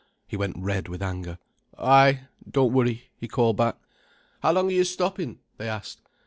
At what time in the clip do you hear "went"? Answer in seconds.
0.35-0.57